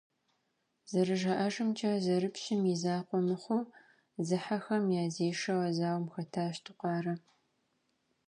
[0.91, 3.69] Зэрыжаӏэжымкӏэ, зэрыпщым и закъуэ мыхъуу,
[4.27, 7.13] зыхьэхэм я дзэзешэу а зауэм хэтащ Тукъарэ.